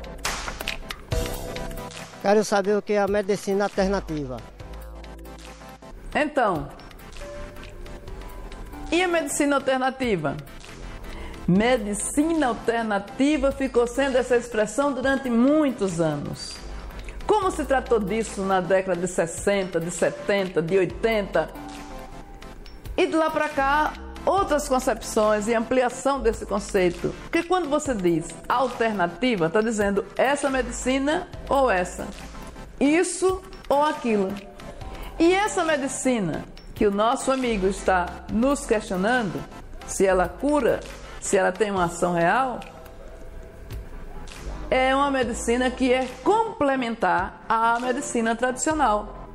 Quero 2.22 2.46
saber 2.46 2.77
o 2.77 2.84
que 2.84 2.93
é 2.93 3.01
a 3.01 3.08
medicina 3.08 3.63
alternativa. 3.63 4.38
Então, 6.13 6.70
e 8.91 9.01
a 9.01 9.08
medicina 9.08 9.55
alternativa? 9.55 10.38
Medicina 11.51 12.48
alternativa 12.48 13.51
ficou 13.51 13.86
sendo 13.86 14.17
essa 14.17 14.38
expressão 14.38 14.93
durante 14.93 15.29
muitos 15.29 16.00
anos. 16.00 16.53
Como 17.27 17.51
se 17.51 17.65
tratou 17.65 18.00
disso 18.00 18.41
na 18.43 18.62
década 18.62 18.98
de 18.98 19.05
60, 19.05 19.77
de 19.77 19.91
70, 19.91 20.62
de 20.62 20.77
80? 20.77 21.50
E 22.96 23.05
de 23.05 23.13
lá 23.13 23.29
para 23.29 23.50
cá, 23.50 23.91
outras 24.25 24.70
concepções 24.70 25.50
e 25.50 25.53
ampliação 25.53 26.22
desse 26.22 26.46
conceito. 26.46 27.13
Porque 27.24 27.43
quando 27.43 27.70
você 27.70 27.93
diz 27.93 28.29
alternativa, 28.48 29.48
está 29.48 29.60
dizendo 29.60 30.05
essa 30.17 30.50
medicina 30.50 31.27
ou 31.50 31.70
essa, 31.70 32.08
isso 32.79 33.41
ou 33.67 33.84
aquilo. 33.84 34.34
E 35.20 35.34
essa 35.34 35.65
medicina 35.65 36.46
que 36.74 36.88
o 36.88 36.91
nosso 36.91 37.29
amigo 37.29 37.67
está 37.67 38.24
nos 38.31 38.65
questionando, 38.65 39.38
se 39.86 40.05
ela 40.05 40.29
cura, 40.29 40.79
se 41.22 41.38
ela 41.38 41.51
tem 41.51 41.72
uma 41.72 41.86
ação 41.86 42.13
real, 42.13 42.60
é 44.70 44.94
uma 44.96 45.12
medicina 45.12 45.70
que 45.70 45.94
é 45.94 46.08
complementar 46.24 47.46
à 47.48 47.80
medicina 47.80 48.36
tradicional. 48.36 49.30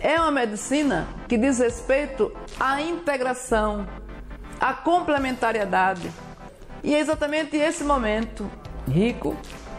É 0.00 0.18
uma 0.18 0.30
medicina 0.30 1.06
que 1.28 1.36
diz 1.36 1.58
respeito 1.58 2.32
à 2.58 2.80
integração, 2.80 3.86
à 4.58 4.72
complementariedade. 4.72 6.10
E 6.82 6.94
é 6.94 7.00
exatamente 7.00 7.56
esse 7.56 7.84
momento 7.84 8.50
rico 8.88 9.36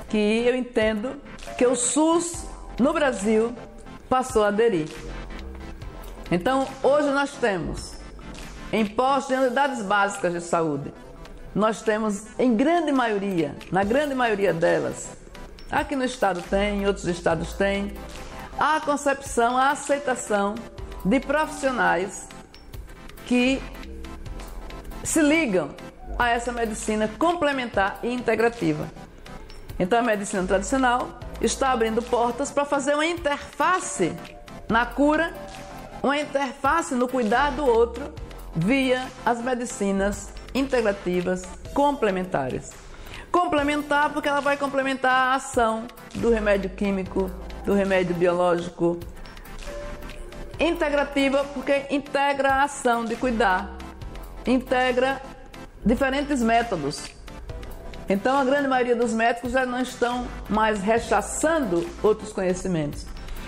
que 0.07 0.17
eu 0.45 0.55
entendo 0.55 1.19
que 1.57 1.65
o 1.65 1.75
SUS 1.75 2.45
no 2.79 2.93
Brasil 2.93 3.53
passou 4.07 4.43
a 4.43 4.49
aderir. 4.49 4.87
Então, 6.31 6.67
hoje 6.81 7.09
nós 7.09 7.31
temos 7.31 7.92
em 8.73 8.83
postos 8.87 9.27
de 9.27 9.39
unidades 9.39 9.83
básicas 9.83 10.33
de 10.33 10.41
saúde. 10.41 10.91
Nós 11.53 11.83
temos, 11.83 12.25
em 12.39 12.55
grande 12.55 12.91
maioria, 12.91 13.55
na 13.71 13.83
grande 13.83 14.15
maioria 14.15 14.51
delas, 14.51 15.09
aqui 15.71 15.95
no 15.95 16.03
estado 16.03 16.41
tem, 16.49 16.81
em 16.81 16.87
outros 16.87 17.05
estados 17.05 17.53
tem, 17.53 17.93
a 18.57 18.81
concepção, 18.81 19.55
a 19.55 19.69
aceitação 19.69 20.55
de 21.05 21.19
profissionais 21.19 22.27
que 23.27 23.61
se 25.03 25.21
ligam 25.21 25.69
a 26.17 26.29
essa 26.29 26.51
medicina 26.51 27.07
complementar 27.19 27.99
e 28.01 28.11
integrativa. 28.11 28.89
Então, 29.77 29.99
a 29.99 30.01
medicina 30.01 30.43
tradicional 30.47 31.19
está 31.39 31.71
abrindo 31.71 32.01
portas 32.01 32.49
para 32.49 32.65
fazer 32.65 32.95
uma 32.95 33.05
interface 33.05 34.13
na 34.67 34.83
cura, 34.83 35.31
uma 36.01 36.17
interface 36.17 36.95
no 36.95 37.07
cuidar 37.07 37.51
do 37.51 37.65
outro 37.65 38.22
via 38.55 39.07
as 39.25 39.41
medicinas 39.41 40.29
integrativas 40.53 41.43
complementares. 41.73 42.71
Complementar 43.31 44.11
porque 44.11 44.29
ela 44.29 44.41
vai 44.41 44.57
complementar 44.57 45.11
a 45.11 45.35
ação 45.35 45.85
do 46.15 46.29
remédio 46.29 46.69
químico, 46.69 47.31
do 47.65 47.73
remédio 47.73 48.15
biológico. 48.15 48.99
Integrativa 50.59 51.43
porque 51.53 51.87
integra 51.89 52.49
a 52.53 52.63
ação 52.63 53.03
de 53.03 53.15
cuidar, 53.15 53.75
integra 54.45 55.19
diferentes 55.83 56.41
métodos. 56.41 57.09
Então, 58.07 58.37
a 58.37 58.45
grande 58.45 58.67
maioria 58.67 58.95
dos 58.95 59.13
médicos 59.13 59.51
já 59.51 59.65
não 59.65 59.81
estão 59.81 60.27
mais 60.49 60.81
rechaçando 60.81 61.89
outros 62.03 62.31
conhecimentos. 62.31 63.05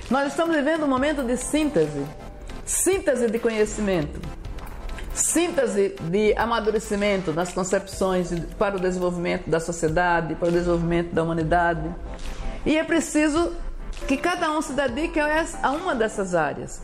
Nós 0.09 0.29
estamos 0.29 0.55
vivendo 0.55 0.83
um 0.83 0.87
momento 0.87 1.23
de 1.23 1.37
síntese 1.37 2.05
síntese 2.65 3.29
de 3.29 3.37
conhecimento, 3.37 4.19
síntese 5.15 5.95
de 6.01 6.33
amadurecimento 6.35 7.31
nas 7.31 7.53
concepções 7.53 8.31
para 8.59 8.75
o 8.75 8.79
desenvolvimento 8.79 9.49
da 9.49 9.59
sociedade, 9.59 10.35
para 10.35 10.49
o 10.49 10.51
desenvolvimento 10.51 11.13
da 11.13 11.23
humanidade. 11.23 11.89
E 12.65 12.77
é 12.77 12.83
preciso 12.83 13.53
que 14.07 14.17
cada 14.17 14.51
um 14.51 14.61
se 14.61 14.73
dedique 14.73 15.19
a 15.19 15.71
uma 15.71 15.95
dessas 15.95 16.35
áreas. 16.35 16.81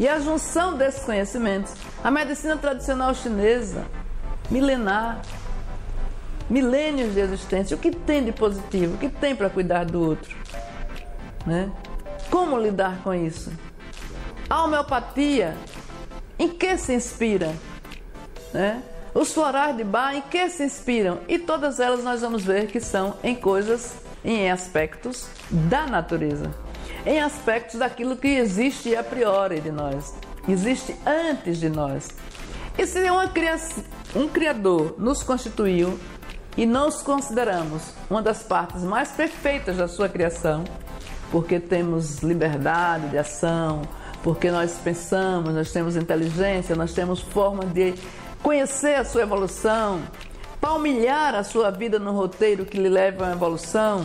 E 0.00 0.08
a 0.08 0.18
junção 0.18 0.76
desses 0.76 1.04
conhecimentos, 1.04 1.74
a 2.02 2.10
medicina 2.10 2.56
tradicional 2.56 3.14
chinesa, 3.14 3.84
milenar, 4.50 5.20
milênios 6.48 7.14
de 7.14 7.20
existência, 7.20 7.76
o 7.76 7.80
que 7.80 7.90
tem 7.90 8.24
de 8.24 8.32
positivo, 8.32 8.94
o 8.94 8.98
que 8.98 9.08
tem 9.08 9.34
para 9.34 9.50
cuidar 9.50 9.84
do 9.84 10.00
outro? 10.00 10.36
Né? 11.46 11.70
Como 12.30 12.58
lidar 12.58 13.02
com 13.02 13.14
isso? 13.14 13.52
A 14.48 14.64
homeopatia, 14.64 15.56
em 16.38 16.48
que 16.48 16.76
se 16.76 16.94
inspira? 16.94 17.54
Né? 18.52 18.82
Os 19.14 19.32
florais 19.32 19.76
de 19.76 19.84
bar, 19.84 20.14
em 20.14 20.20
que 20.20 20.48
se 20.50 20.64
inspiram? 20.64 21.20
E 21.26 21.38
todas 21.38 21.80
elas 21.80 22.04
nós 22.04 22.20
vamos 22.20 22.44
ver 22.44 22.66
que 22.66 22.80
são 22.80 23.14
em 23.22 23.34
coisas, 23.34 23.94
em 24.24 24.50
aspectos 24.50 25.26
da 25.50 25.86
natureza, 25.86 26.50
em 27.06 27.20
aspectos 27.20 27.78
daquilo 27.78 28.16
que 28.16 28.28
existe 28.28 28.94
a 28.94 29.02
priori 29.02 29.60
de 29.60 29.70
nós, 29.70 30.14
existe 30.48 30.94
antes 31.06 31.58
de 31.58 31.68
nós. 31.68 32.08
E 32.78 32.86
se 32.86 33.10
uma 33.10 33.26
criança, 33.28 33.82
um 34.14 34.28
Criador 34.28 34.96
nos 34.98 35.22
constituiu 35.22 35.98
e 36.56 36.66
nós 36.66 37.02
consideramos 37.02 37.82
uma 38.10 38.20
das 38.20 38.42
partes 38.42 38.82
mais 38.82 39.10
perfeitas 39.12 39.78
da 39.78 39.88
sua 39.88 40.10
criação, 40.10 40.64
porque 41.30 41.58
temos 41.58 42.18
liberdade 42.18 43.08
de 43.08 43.18
ação, 43.18 43.82
porque 44.26 44.50
nós 44.50 44.72
pensamos, 44.82 45.54
nós 45.54 45.70
temos 45.70 45.94
inteligência, 45.94 46.74
nós 46.74 46.92
temos 46.92 47.20
forma 47.20 47.64
de 47.64 47.94
conhecer 48.42 48.96
a 48.96 49.04
sua 49.04 49.22
evolução, 49.22 50.02
palmilhar 50.60 51.32
a 51.32 51.44
sua 51.44 51.70
vida 51.70 52.00
no 52.00 52.10
roteiro 52.10 52.66
que 52.66 52.76
lhe 52.76 52.88
leva 52.88 53.28
à 53.28 53.30
evolução, 53.30 54.04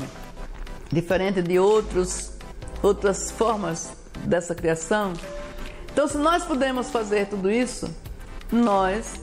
diferente 0.91 1.41
de 1.41 1.57
outros, 1.57 2.33
outras 2.83 3.31
formas 3.31 3.93
dessa 4.17 4.53
criação. 4.53 5.13
Então, 5.91 6.07
se 6.07 6.19
nós 6.19 6.43
podemos 6.43 6.91
fazer 6.91 7.25
tudo 7.25 7.49
isso, 7.49 7.89
nós 8.51 9.19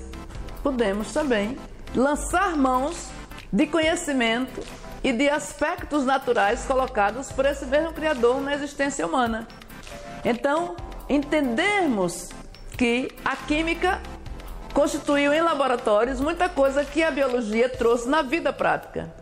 podemos 0.65 1.13
também 1.13 1.57
lançar 1.95 2.57
mãos 2.57 3.07
de 3.53 3.69
conhecimento 3.69 4.61
e 5.05 5.13
de 5.13 5.31
aspectos 5.31 6.05
naturais 6.05 6.65
colocados 6.65 7.31
por 7.31 7.47
esse 7.47 7.67
mesmo 7.67 7.93
Criador 7.93 8.41
na 8.41 8.53
existência 8.53 9.07
humana. 9.07 9.47
Então, 10.25 10.75
entendermos 11.09 12.31
que 12.77 13.09
a 13.25 13.35
química 13.35 14.01
constituiu 14.73 15.33
em 15.33 15.41
laboratórios 15.41 16.21
muita 16.21 16.49
coisa 16.49 16.85
que 16.85 17.03
a 17.03 17.11
biologia 17.11 17.69
trouxe 17.69 18.09
na 18.09 18.23
vida 18.23 18.53
prática. 18.53 19.13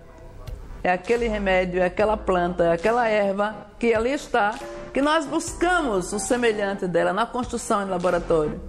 É 0.82 0.92
aquele 0.92 1.26
remédio, 1.26 1.80
é 1.80 1.86
aquela 1.86 2.16
planta, 2.16 2.64
é 2.64 2.72
aquela 2.72 3.08
erva 3.08 3.56
que 3.78 3.94
ali 3.94 4.12
está, 4.12 4.54
que 4.92 5.00
nós 5.00 5.26
buscamos 5.26 6.12
o 6.12 6.18
semelhante 6.18 6.86
dela 6.86 7.12
na 7.12 7.26
construção 7.26 7.82
em 7.82 7.88
laboratório. 7.88 8.60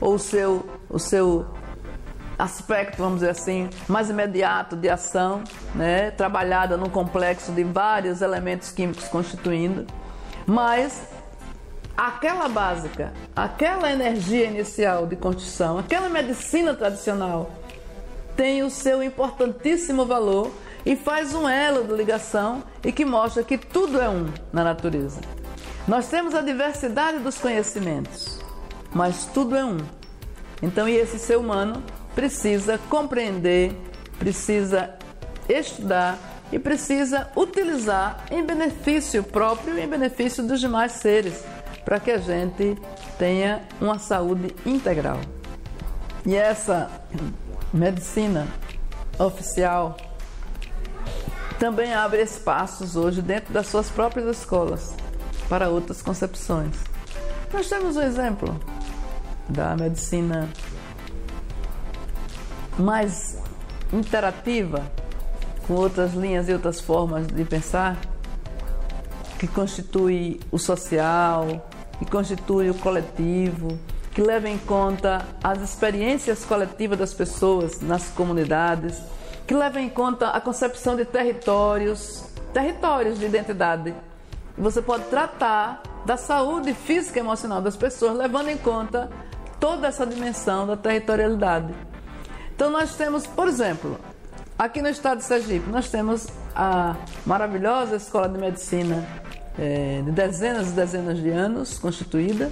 Ou 0.00 0.14
o 0.14 0.18
seu, 0.18 0.64
o 0.88 0.98
seu 0.98 1.46
aspecto, 2.38 2.98
vamos 2.98 3.20
dizer 3.20 3.30
assim, 3.30 3.68
mais 3.88 4.10
imediato 4.10 4.76
de 4.76 4.88
ação, 4.88 5.42
né? 5.74 6.10
trabalhada 6.10 6.76
num 6.76 6.88
complexo 6.88 7.52
de 7.52 7.64
vários 7.64 8.22
elementos 8.22 8.70
químicos 8.70 9.08
constituindo, 9.08 9.86
mas 10.46 11.15
aquela 11.96 12.48
básica, 12.48 13.12
aquela 13.34 13.90
energia 13.90 14.44
inicial 14.44 15.06
de 15.06 15.16
construção, 15.16 15.78
aquela 15.78 16.08
medicina 16.08 16.74
tradicional 16.74 17.50
tem 18.36 18.62
o 18.62 18.70
seu 18.70 19.02
importantíssimo 19.02 20.04
valor 20.04 20.52
e 20.84 20.94
faz 20.94 21.34
um 21.34 21.48
elo 21.48 21.84
de 21.84 21.94
ligação 21.94 22.62
e 22.84 22.92
que 22.92 23.04
mostra 23.04 23.42
que 23.42 23.56
tudo 23.56 24.00
é 24.00 24.08
um 24.08 24.28
na 24.52 24.62
natureza. 24.62 25.20
Nós 25.88 26.08
temos 26.08 26.34
a 26.34 26.42
diversidade 26.42 27.18
dos 27.18 27.38
conhecimentos, 27.38 28.38
mas 28.92 29.24
tudo 29.32 29.56
é 29.56 29.64
um. 29.64 29.78
Então, 30.62 30.88
e 30.88 30.96
esse 30.96 31.18
ser 31.18 31.38
humano 31.38 31.82
precisa 32.14 32.78
compreender, 32.90 33.72
precisa 34.18 34.94
estudar 35.48 36.18
e 36.52 36.58
precisa 36.58 37.30
utilizar 37.36 38.24
em 38.30 38.44
benefício 38.44 39.22
próprio 39.22 39.78
e 39.78 39.82
em 39.82 39.88
benefício 39.88 40.44
dos 40.44 40.60
demais 40.60 40.92
seres 40.92 41.42
para 41.86 42.00
que 42.00 42.10
a 42.10 42.18
gente 42.18 42.76
tenha 43.16 43.62
uma 43.80 43.96
saúde 44.00 44.54
integral. 44.66 45.20
E 46.26 46.34
essa 46.34 46.90
medicina 47.72 48.48
oficial 49.16 49.96
também 51.60 51.94
abre 51.94 52.20
espaços 52.20 52.96
hoje 52.96 53.22
dentro 53.22 53.54
das 53.54 53.68
suas 53.68 53.88
próprias 53.88 54.36
escolas 54.36 54.96
para 55.48 55.68
outras 55.70 56.02
concepções. 56.02 56.74
Nós 57.52 57.68
temos 57.68 57.96
um 57.96 58.02
exemplo 58.02 58.60
da 59.48 59.76
medicina 59.76 60.48
mais 62.76 63.40
interativa, 63.92 64.90
com 65.68 65.74
outras 65.74 66.14
linhas 66.14 66.48
e 66.48 66.52
outras 66.52 66.80
formas 66.80 67.28
de 67.28 67.44
pensar, 67.44 67.96
que 69.38 69.46
constitui 69.46 70.40
o 70.50 70.58
social, 70.58 71.64
que 71.98 72.04
constitui 72.10 72.70
o 72.70 72.74
coletivo, 72.74 73.78
que 74.12 74.22
leva 74.22 74.48
em 74.48 74.58
conta 74.58 75.26
as 75.42 75.60
experiências 75.60 76.44
coletivas 76.44 76.98
das 76.98 77.12
pessoas 77.12 77.80
nas 77.80 78.08
comunidades, 78.08 79.00
que 79.46 79.54
leva 79.54 79.80
em 79.80 79.88
conta 79.88 80.30
a 80.30 80.40
concepção 80.40 80.96
de 80.96 81.04
territórios, 81.04 82.24
territórios 82.52 83.18
de 83.18 83.26
identidade. 83.26 83.94
Você 84.56 84.80
pode 84.80 85.04
tratar 85.04 85.82
da 86.06 86.16
saúde 86.16 86.72
física 86.72 87.18
e 87.18 87.22
emocional 87.22 87.60
das 87.60 87.76
pessoas, 87.76 88.16
levando 88.16 88.48
em 88.48 88.56
conta 88.56 89.10
toda 89.60 89.86
essa 89.86 90.06
dimensão 90.06 90.66
da 90.66 90.76
territorialidade. 90.76 91.74
Então 92.54 92.70
nós 92.70 92.94
temos, 92.96 93.26
por 93.26 93.48
exemplo, 93.48 93.98
aqui 94.58 94.80
no 94.80 94.88
estado 94.88 95.18
de 95.18 95.24
Sergipe, 95.24 95.68
nós 95.68 95.90
temos 95.90 96.26
a 96.54 96.96
maravilhosa 97.26 97.96
Escola 97.96 98.28
de 98.28 98.38
Medicina 98.38 99.25
é, 99.58 100.02
de 100.04 100.10
dezenas 100.10 100.68
e 100.68 100.72
dezenas 100.72 101.18
de 101.18 101.30
anos 101.30 101.78
constituída, 101.78 102.50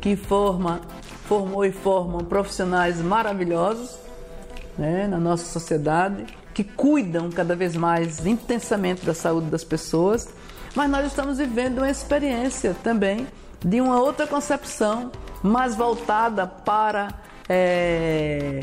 que 0.00 0.16
forma, 0.16 0.80
formou 1.26 1.64
e 1.64 1.72
formam 1.72 2.20
profissionais 2.24 3.00
maravilhosos 3.00 3.98
né, 4.78 5.06
na 5.06 5.18
nossa 5.18 5.44
sociedade, 5.46 6.26
que 6.54 6.64
cuidam 6.64 7.30
cada 7.30 7.54
vez 7.54 7.76
mais 7.76 8.24
intensamente 8.24 9.04
da 9.04 9.14
saúde 9.14 9.48
das 9.48 9.64
pessoas, 9.64 10.28
mas 10.74 10.90
nós 10.90 11.06
estamos 11.06 11.38
vivendo 11.38 11.78
uma 11.78 11.90
experiência 11.90 12.74
também 12.82 13.26
de 13.64 13.80
uma 13.80 14.00
outra 14.00 14.26
concepção 14.26 15.10
mais 15.42 15.74
voltada 15.74 16.46
para 16.46 17.08
é, 17.48 18.60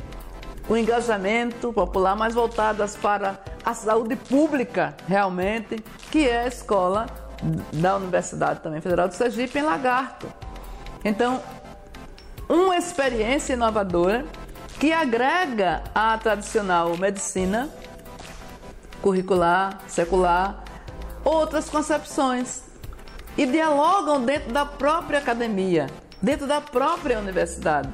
o 0.68 0.78
engajamento 0.78 1.74
popular, 1.74 2.16
mais 2.16 2.34
voltadas 2.34 2.96
para 2.96 3.40
a 3.66 3.74
saúde 3.74 4.16
pública 4.16 4.96
realmente, 5.08 5.84
que 6.12 6.28
é 6.28 6.42
a 6.42 6.48
escola 6.48 7.06
da 7.74 7.96
Universidade 7.98 8.62
também 8.62 8.82
Federal 8.82 9.08
de 9.08 9.16
Sergipe 9.16 9.60
em 9.60 9.64
Lagarto. 9.64 10.28
Então, 11.04 11.42
uma 12.48 12.78
experiência 12.78 13.54
inovadora 13.54 14.26
que 14.80 14.92
agrega 14.92 15.84
à 15.94 16.18
tradicional 16.18 16.98
medicina 16.98 17.70
curricular, 19.02 19.80
secular, 19.88 20.64
outras 21.26 21.70
concepções 21.70 22.64
e 23.38 23.46
dialogam 23.46 24.24
dentro 24.24 24.54
da 24.54 24.66
própria 24.66 25.20
academia, 25.20 25.88
dentro 26.22 26.48
da 26.48 26.62
própria 26.62 27.20
universidade. 27.20 27.90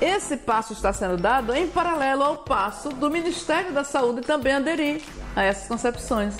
Esse 0.00 0.36
passo 0.36 0.72
está 0.72 0.92
sendo 0.92 1.16
dado 1.16 1.54
em 1.54 1.66
paralelo 1.68 2.22
ao 2.22 2.36
passo 2.38 2.88
do 2.90 3.10
Ministério 3.10 3.72
da 3.72 3.84
Saúde 3.84 4.20
também 4.22 4.54
aderir 4.54 5.02
a 5.34 5.42
essas 5.42 5.68
concepções. 5.68 6.36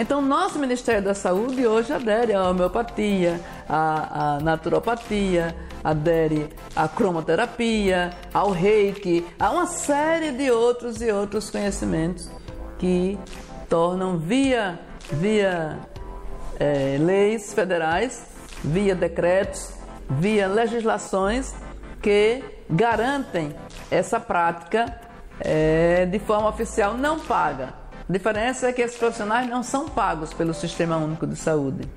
Então, 0.00 0.22
nosso 0.22 0.58
Ministério 0.58 1.02
da 1.02 1.12
Saúde 1.12 1.66
hoje 1.66 1.92
adere 1.92 2.32
à 2.32 2.48
homeopatia, 2.48 3.38
à, 3.68 4.36
à 4.36 4.40
naturopatia, 4.40 5.54
adere 5.84 6.48
à 6.74 6.88
cromoterapia, 6.88 8.10
ao 8.32 8.50
reiki, 8.50 9.26
a 9.38 9.50
uma 9.50 9.66
série 9.66 10.32
de 10.32 10.50
outros 10.50 11.02
e 11.02 11.12
outros 11.12 11.50
conhecimentos 11.50 12.30
que 12.78 13.18
tornam 13.68 14.16
via, 14.16 14.80
via 15.12 15.78
é, 16.58 16.96
leis 16.98 17.52
federais, 17.52 18.24
via 18.64 18.94
decretos, 18.94 19.74
via 20.08 20.48
legislações 20.48 21.54
que 22.00 22.42
garantem 22.70 23.54
essa 23.90 24.18
prática 24.18 24.98
é, 25.40 26.06
de 26.06 26.18
forma 26.18 26.48
oficial 26.48 26.94
não 26.94 27.20
paga. 27.20 27.79
A 28.10 28.12
diferença 28.12 28.66
é 28.66 28.72
que 28.72 28.82
esses 28.82 28.98
profissionais 28.98 29.48
não 29.48 29.62
são 29.62 29.88
pagos 29.88 30.34
pelo 30.34 30.52
Sistema 30.52 30.96
Único 30.96 31.28
de 31.28 31.36
Saúde. 31.36 31.88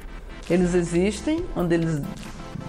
Eles 0.48 0.76
existem, 0.76 1.44
onde 1.56 1.74
eles 1.74 2.04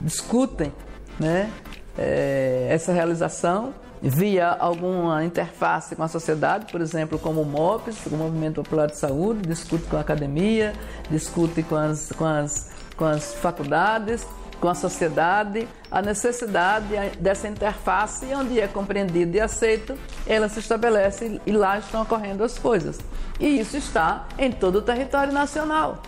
discutem 0.01 0.73
né, 1.21 1.51
é, 1.99 2.69
essa 2.71 2.91
realização 2.91 3.75
via 4.01 4.49
alguma 4.49 5.23
interface 5.27 5.95
com 5.95 6.03
a 6.03 6.09
sociedade, 6.09 6.73
por 6.73 6.81
exemplo, 6.81 7.19
como 7.19 7.43
o 7.43 7.45
MOPS, 7.45 8.07
o 8.07 8.17
Movimento 8.17 8.63
Popular 8.63 8.87
de 8.87 8.97
Saúde, 8.97 9.47
discute 9.47 9.85
com 9.89 9.99
a 9.99 10.01
academia, 10.01 10.73
discute 11.11 11.63
com 11.65 11.77
as, 11.77 12.13
com 12.13 12.25
as, 12.25 12.71
com 12.97 13.05
as 13.05 13.35
faculdades, 13.35 14.27
com 14.65 14.71
a 14.71 14.75
sociedade, 14.75 15.69
a 15.91 16.01
necessidade 16.01 16.87
dessa 17.19 17.47
interface, 17.47 18.25
onde 18.35 18.59
é 18.59 18.67
compreendido 18.67 19.37
e 19.37 19.41
aceito, 19.41 19.95
ela 20.27 20.49
se 20.49 20.59
estabelece 20.59 21.39
e 21.45 21.53
lá 21.53 21.77
estão 21.79 22.01
ocorrendo 22.01 22.43
as 22.43 22.59
coisas. 22.59 22.99
E 23.39 23.61
isso 23.61 23.77
está 23.77 24.27
em 24.39 24.51
todo 24.51 24.77
o 24.77 24.81
território 24.81 25.35
nacional. 25.35 26.03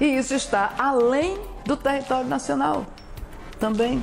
E 0.00 0.04
isso 0.04 0.34
está 0.34 0.74
além 0.76 1.38
do 1.64 1.76
território 1.76 2.28
nacional 2.28 2.84
também. 3.60 4.02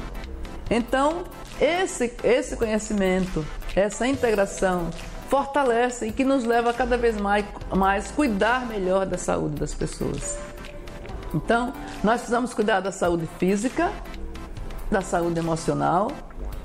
Então, 0.69 1.25
esse, 1.59 2.13
esse 2.23 2.55
conhecimento, 2.55 3.45
essa 3.75 4.07
integração, 4.07 4.91
fortalece 5.27 6.07
e 6.07 6.13
que 6.13 6.23
nos 6.23 6.45
leva 6.45 6.69
a 6.69 6.73
cada 6.73 6.97
vez 6.97 7.19
mais, 7.19 7.43
mais 7.75 8.09
cuidar 8.11 8.65
melhor 8.65 9.05
da 9.05 9.17
saúde 9.17 9.55
das 9.59 9.73
pessoas. 9.73 10.52
Então, 11.33 11.73
nós 12.03 12.17
precisamos 12.21 12.53
cuidar 12.53 12.79
da 12.79 12.91
saúde 12.91 13.27
física, 13.37 13.91
da 14.91 15.01
saúde 15.01 15.39
emocional. 15.39 16.11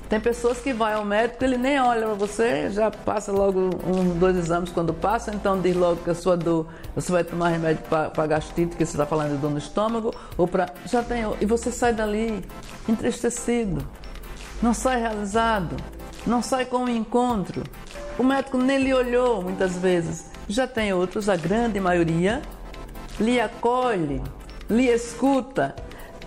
Tem 0.07 0.19
pessoas 0.19 0.59
que 0.59 0.73
vão 0.73 0.87
ao 0.87 1.05
médico, 1.05 1.43
ele 1.43 1.57
nem 1.57 1.79
olha 1.79 2.07
para 2.07 2.15
você, 2.15 2.71
já 2.71 2.89
passa 2.89 3.31
logo 3.31 3.69
um, 3.85 4.17
dois 4.17 4.35
exames 4.35 4.71
quando 4.71 4.91
passa, 4.91 5.31
então 5.31 5.61
diz 5.61 5.75
logo 5.75 5.97
que 5.97 6.09
a 6.09 6.15
sua 6.15 6.35
dor, 6.35 6.65
você 6.95 7.11
vai 7.11 7.23
tomar 7.23 7.49
remédio 7.49 7.83
para 7.83 8.25
gastrite, 8.25 8.75
que 8.75 8.83
você 8.83 8.93
está 8.93 9.05
falando 9.05 9.33
de 9.33 9.37
dor 9.37 9.51
no 9.51 9.59
estômago, 9.59 10.11
ou 10.35 10.47
para. 10.47 10.73
Já 10.85 11.03
tem. 11.03 11.21
E 11.39 11.45
você 11.45 11.71
sai 11.71 11.93
dali 11.93 12.43
entristecido, 12.87 13.87
não 14.63 14.73
sai 14.73 14.99
realizado, 14.99 15.75
não 16.25 16.41
sai 16.41 16.65
com 16.65 16.77
um 16.77 16.89
encontro. 16.89 17.61
O 18.17 18.23
médico 18.23 18.57
nem 18.57 18.79
lhe 18.79 18.93
olhou 18.93 19.43
muitas 19.43 19.77
vezes. 19.77 20.25
Já 20.47 20.65
tem 20.65 20.91
outros, 20.91 21.29
a 21.29 21.35
grande 21.35 21.79
maioria, 21.79 22.41
lhe 23.19 23.39
acolhe, 23.39 24.23
lhe 24.69 24.87
escuta, 24.87 25.75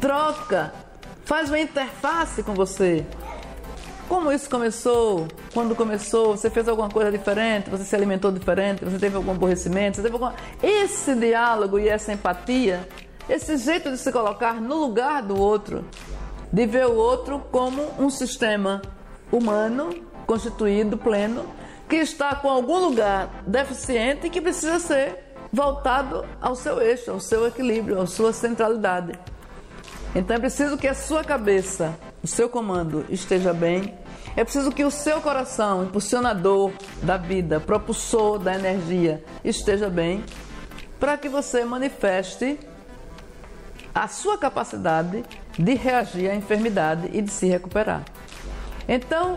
troca, 0.00 0.72
faz 1.24 1.48
uma 1.48 1.60
interface 1.60 2.42
com 2.42 2.54
você. 2.54 3.06
Como 4.08 4.30
isso 4.32 4.50
começou? 4.50 5.26
Quando 5.54 5.74
começou? 5.74 6.36
Você 6.36 6.50
fez 6.50 6.68
alguma 6.68 6.90
coisa 6.90 7.10
diferente? 7.10 7.70
Você 7.70 7.84
se 7.84 7.94
alimentou 7.94 8.30
diferente? 8.30 8.84
Você 8.84 8.98
teve 8.98 9.16
algum 9.16 9.30
aborrecimento? 9.30 9.96
Você 9.96 10.02
teve. 10.02 10.18
Esse 10.62 11.14
diálogo 11.14 11.78
e 11.78 11.88
essa 11.88 12.12
empatia, 12.12 12.86
esse 13.28 13.56
jeito 13.56 13.90
de 13.90 13.96
se 13.96 14.12
colocar 14.12 14.60
no 14.60 14.74
lugar 14.74 15.22
do 15.22 15.40
outro, 15.40 15.84
de 16.52 16.66
ver 16.66 16.86
o 16.86 16.94
outro 16.94 17.40
como 17.50 17.82
um 17.98 18.10
sistema 18.10 18.82
humano, 19.30 19.94
constituído, 20.26 20.98
pleno, 20.98 21.46
que 21.88 21.96
está 21.96 22.34
com 22.34 22.50
algum 22.50 22.78
lugar 22.78 23.42
deficiente 23.46 24.26
e 24.26 24.30
que 24.30 24.40
precisa 24.40 24.78
ser 24.78 25.21
voltado 25.52 26.24
ao 26.40 26.56
seu 26.56 26.80
eixo, 26.80 27.10
ao 27.10 27.20
seu 27.20 27.46
equilíbrio, 27.46 28.00
à 28.00 28.06
sua 28.06 28.32
centralidade. 28.32 29.18
Então 30.14 30.36
é 30.36 30.40
preciso 30.40 30.76
que 30.78 30.88
a 30.88 30.94
sua 30.94 31.22
cabeça, 31.22 31.94
o 32.22 32.26
seu 32.26 32.48
comando 32.48 33.04
esteja 33.08 33.52
bem. 33.52 33.94
É 34.34 34.44
preciso 34.44 34.72
que 34.72 34.84
o 34.84 34.90
seu 34.90 35.20
coração, 35.20 35.84
impulsionador 35.84 36.72
da 37.02 37.18
vida, 37.18 37.60
propulsor 37.60 38.38
da 38.38 38.54
energia, 38.54 39.22
esteja 39.44 39.90
bem, 39.90 40.24
para 40.98 41.18
que 41.18 41.28
você 41.28 41.64
manifeste 41.64 42.58
a 43.94 44.08
sua 44.08 44.38
capacidade 44.38 45.22
de 45.58 45.74
reagir 45.74 46.30
à 46.30 46.34
enfermidade 46.34 47.10
e 47.12 47.20
de 47.20 47.30
se 47.30 47.46
recuperar. 47.46 48.02
Então, 48.88 49.36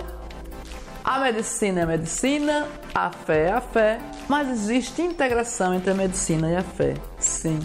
a 1.06 1.20
medicina 1.20 1.82
é 1.82 1.86
medicina, 1.86 2.68
a 2.94 3.12
fé 3.12 3.50
é 3.50 3.52
a 3.52 3.62
fé, 3.62 4.00
mas 4.28 4.50
existe 4.50 5.04
integração 5.04 5.72
entre 5.76 5.91
a 5.91 5.94
medicina 5.94 6.50
e 6.50 6.56
a 6.56 6.63
fé. 6.63 6.96
Sim, 7.20 7.60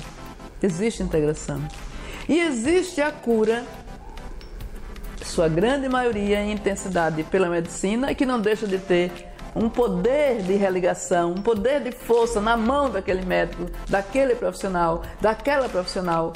existe 0.63 1.03
integração. 1.03 1.59
E 2.29 2.39
existe 2.39 3.01
a 3.01 3.11
cura, 3.11 3.65
sua 5.25 5.49
grande 5.49 5.89
maioria 5.89 6.43
em 6.43 6.53
intensidade 6.53 7.23
pela 7.25 7.49
medicina, 7.49 8.15
que 8.15 8.27
não 8.27 8.39
deixa 8.39 8.67
de 8.67 8.79
ter 8.79 9.11
um 9.57 9.71
poder 9.71 10.43
de 10.43 10.53
religação, 10.55 11.33
um 11.33 11.43
poder 11.43 11.81
de 11.83 11.93
força 11.93 12.43
na 12.43 12.59
mão 12.59 12.91
daquele 12.91 13.25
médico, 13.25 13.67
daquele 13.89 14.35
profissional, 14.35 15.03
daquela 15.19 15.67
profissional. 15.67 16.35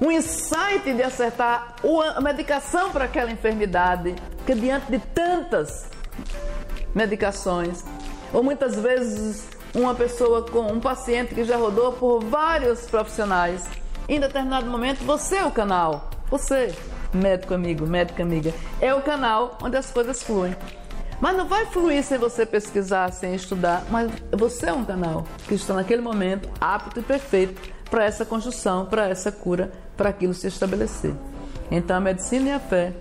Um 0.00 0.10
insight 0.10 0.92
de 0.92 1.02
acertar 1.02 1.76
a 2.14 2.20
medicação 2.20 2.90
para 2.90 3.06
aquela 3.06 3.30
enfermidade, 3.30 4.14
que 4.44 4.54
diante 4.54 4.90
de 4.90 4.98
tantas 4.98 5.88
medicações, 6.94 7.82
ou 8.32 8.42
muitas 8.42 8.76
vezes 8.76 9.48
uma 9.74 9.94
pessoa 9.94 10.42
com 10.42 10.72
um 10.72 10.80
paciente 10.80 11.34
que 11.34 11.44
já 11.44 11.56
rodou 11.56 11.92
por 11.92 12.22
vários 12.24 12.86
profissionais, 12.86 13.66
em 14.08 14.20
determinado 14.20 14.66
momento 14.66 15.04
você 15.04 15.36
é 15.36 15.44
o 15.44 15.50
canal, 15.50 16.10
você, 16.30 16.74
médico 17.12 17.54
amigo, 17.54 17.86
médica 17.86 18.22
amiga, 18.22 18.52
é 18.80 18.94
o 18.94 19.00
canal 19.00 19.56
onde 19.62 19.76
as 19.76 19.90
coisas 19.90 20.22
fluem. 20.22 20.54
Mas 21.20 21.34
não 21.34 21.46
vai 21.46 21.64
fluir 21.66 22.04
sem 22.04 22.18
você 22.18 22.44
pesquisar, 22.44 23.10
sem 23.12 23.34
estudar, 23.34 23.84
mas 23.90 24.10
você 24.32 24.66
é 24.66 24.72
um 24.72 24.84
canal 24.84 25.26
que 25.48 25.54
está 25.54 25.72
naquele 25.72 26.02
momento 26.02 26.48
apto 26.60 27.00
e 27.00 27.02
perfeito 27.02 27.60
para 27.90 28.04
essa 28.04 28.24
construção, 28.24 28.84
para 28.84 29.08
essa 29.08 29.32
cura, 29.32 29.72
para 29.96 30.10
aquilo 30.10 30.34
se 30.34 30.46
estabelecer. 30.46 31.14
Então 31.70 31.96
a 31.96 32.00
medicina 32.00 32.48
e 32.48 32.52
a 32.52 32.60
fé 32.60 32.92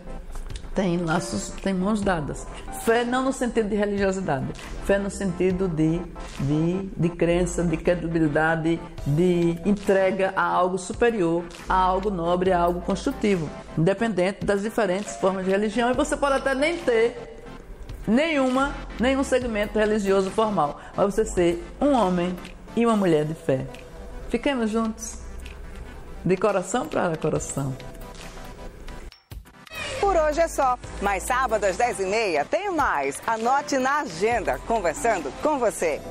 tem 0.76 0.98
laços, 0.98 1.52
tem 1.64 1.74
mãos 1.74 2.02
dadas. 2.02 2.46
Fé 2.84 3.06
não 3.06 3.24
no 3.24 3.34
sentido 3.34 3.70
de 3.70 3.76
religiosidade, 3.76 4.46
fé 4.84 5.00
no 5.00 5.10
sentido 5.10 5.68
de, 5.68 6.02
de, 6.42 6.90
de 6.96 7.10
crença, 7.10 7.64
de 7.64 7.78
credibilidade, 7.78 8.80
de 9.08 9.58
entrega 9.66 10.34
a 10.36 10.44
algo 10.44 10.78
superior, 10.78 11.46
a 11.68 11.76
algo 11.76 12.12
nobre, 12.12 12.52
a 12.52 12.60
algo 12.60 12.82
construtivo, 12.82 13.50
independente 13.78 14.46
das 14.46 14.62
diferentes 14.62 15.16
formas 15.16 15.46
de 15.46 15.52
religião. 15.52 15.90
E 15.90 15.94
você 15.94 16.18
pode 16.18 16.36
até 16.36 16.54
nem 16.54 16.78
ter 16.78 17.44
nenhuma, 18.06 18.74
nenhum 19.00 19.24
segmento 19.24 19.80
religioso 19.80 20.30
formal, 20.30 20.80
mas 20.96 21.16
você 21.16 21.26
ser 21.26 21.64
um 21.80 21.94
homem 21.94 22.36
e 22.76 22.86
uma 22.86 22.98
mulher 22.98 23.26
de 23.26 23.34
fé. 23.34 23.66
Fiquemos 24.30 24.70
juntos, 24.70 25.25
de 26.26 26.36
coração 26.36 26.88
para 26.88 27.16
coração. 27.16 27.76
Por 30.00 30.16
hoje 30.16 30.42
é 30.42 30.48
só. 30.48 30.78
Mas 31.02 31.24
sábado 31.24 31.64
às 31.64 31.78
10h30 31.78 32.46
tem 32.46 32.72
mais. 32.72 33.22
Anote 33.28 33.78
na 33.78 34.00
agenda, 34.00 34.60
conversando 34.68 35.32
com 35.42 35.60
você. 35.60 36.02